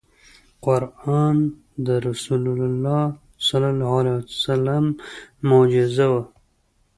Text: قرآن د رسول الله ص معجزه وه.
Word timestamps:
قرآن 0.65 1.35
د 1.85 1.87
رسول 2.07 2.43
الله 2.67 3.01
ص 4.41 4.45
معجزه 5.49 6.07
وه. 6.13 6.23